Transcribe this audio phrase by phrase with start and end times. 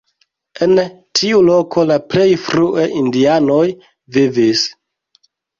[0.67, 0.71] En
[1.19, 3.63] tiu loko la plej frue indianoj
[4.19, 4.69] vivis.